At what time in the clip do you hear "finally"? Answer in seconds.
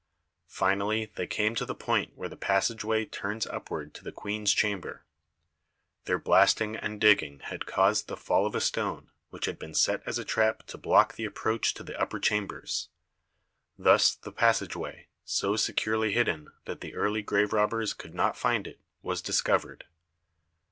0.47-1.11